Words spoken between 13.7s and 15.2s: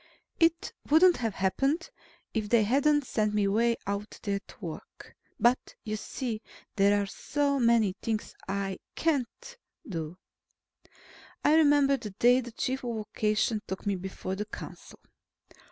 me before the council.